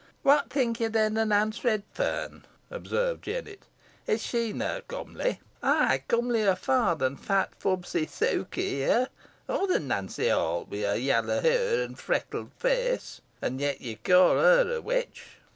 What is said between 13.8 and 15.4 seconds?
ca' her a witch."